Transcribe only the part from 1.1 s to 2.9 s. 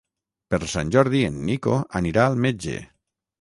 en Nico anirà al metge.